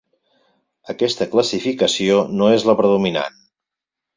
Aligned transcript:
Aquesta 0.93 1.27
classificació 1.35 2.17
no 2.41 2.51
és 2.57 2.69
la 2.71 2.79
predominant. 2.81 3.39